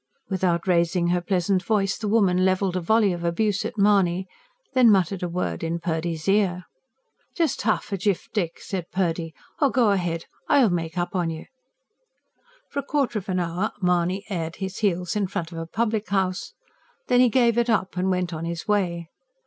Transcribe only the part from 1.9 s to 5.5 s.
the woman levelled a volley of abuse at Mahony, then muttered a